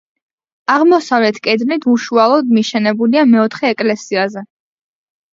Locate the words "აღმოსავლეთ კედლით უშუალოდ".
0.75-2.49